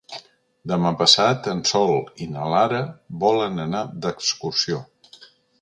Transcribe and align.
Demà 0.71 0.91
passat 1.01 1.49
en 1.51 1.61
Sol 1.73 1.93
i 2.27 2.29
na 2.37 2.47
Lara 2.55 2.81
volen 3.25 3.67
anar 3.67 3.85
d'excursió. 4.07 4.85